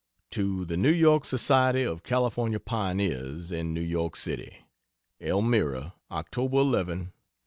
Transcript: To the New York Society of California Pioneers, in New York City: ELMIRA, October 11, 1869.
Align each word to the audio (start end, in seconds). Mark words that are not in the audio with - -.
To 0.31 0.65
the 0.65 0.77
New 0.77 0.89
York 0.91 1.25
Society 1.25 1.83
of 1.83 2.01
California 2.01 2.59
Pioneers, 2.59 3.51
in 3.51 3.71
New 3.71 3.81
York 3.83 4.15
City: 4.15 4.65
ELMIRA, 5.19 5.93
October 6.11 6.57
11, 6.57 7.11
1869. 7.13 7.13